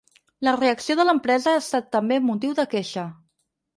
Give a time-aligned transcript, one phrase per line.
[0.47, 3.05] La reacció de l’empresa ha estat també motiu de queixa.